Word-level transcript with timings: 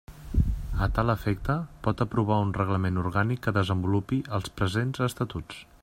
A 0.85 0.85
tal 0.99 1.13
efecte, 1.13 1.57
pot 1.87 2.01
aprovar 2.05 2.39
un 2.47 2.55
Reglament 2.59 2.97
Orgànic 3.03 3.45
que 3.45 3.55
desenvolupi 3.59 4.23
els 4.39 4.53
presents 4.63 5.09
Estatuts. 5.11 5.63